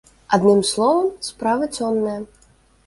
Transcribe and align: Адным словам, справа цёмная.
Адным 0.37 0.63
словам, 0.71 1.11
справа 1.29 1.69
цёмная. 1.77 2.21